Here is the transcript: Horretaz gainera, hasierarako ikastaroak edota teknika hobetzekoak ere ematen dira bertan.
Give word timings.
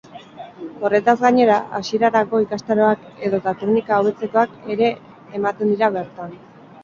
Horretaz 0.87 1.13
gainera, 1.23 1.57
hasierarako 1.79 2.39
ikastaroak 2.45 3.05
edota 3.29 3.53
teknika 3.61 3.99
hobetzekoak 4.03 4.55
ere 4.77 4.89
ematen 5.41 5.75
dira 5.75 5.91
bertan. 5.99 6.35